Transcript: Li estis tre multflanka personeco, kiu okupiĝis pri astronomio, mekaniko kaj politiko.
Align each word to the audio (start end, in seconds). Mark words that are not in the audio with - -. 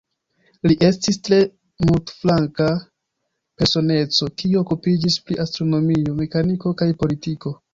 Li 0.69 0.75
estis 0.85 1.19
tre 1.27 1.37
multflanka 1.89 2.69
personeco, 3.63 4.31
kiu 4.43 4.61
okupiĝis 4.65 5.19
pri 5.29 5.39
astronomio, 5.45 6.17
mekaniko 6.25 6.75
kaj 6.83 6.91
politiko. 7.05 7.55